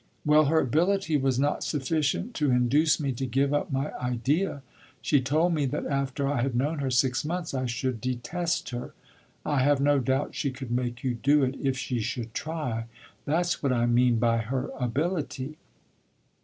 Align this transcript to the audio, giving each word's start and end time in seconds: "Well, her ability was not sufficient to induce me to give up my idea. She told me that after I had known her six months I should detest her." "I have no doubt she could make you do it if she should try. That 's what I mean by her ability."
"Well, 0.25 0.45
her 0.45 0.59
ability 0.59 1.15
was 1.15 1.37
not 1.39 1.63
sufficient 1.63 2.33
to 2.33 2.49
induce 2.49 2.99
me 2.99 3.11
to 3.11 3.25
give 3.27 3.53
up 3.53 3.71
my 3.71 3.93
idea. 3.99 4.63
She 4.99 5.21
told 5.21 5.53
me 5.53 5.67
that 5.67 5.85
after 5.85 6.27
I 6.27 6.41
had 6.41 6.55
known 6.55 6.79
her 6.79 6.89
six 6.89 7.23
months 7.23 7.53
I 7.53 7.67
should 7.67 8.01
detest 8.01 8.71
her." 8.71 8.95
"I 9.45 9.59
have 9.61 9.79
no 9.79 9.99
doubt 9.99 10.33
she 10.33 10.49
could 10.49 10.71
make 10.71 11.03
you 11.03 11.13
do 11.13 11.43
it 11.43 11.53
if 11.61 11.77
she 11.77 11.99
should 11.99 12.33
try. 12.33 12.85
That 13.25 13.45
's 13.45 13.61
what 13.61 13.71
I 13.71 13.85
mean 13.85 14.17
by 14.17 14.37
her 14.39 14.71
ability." 14.75 15.59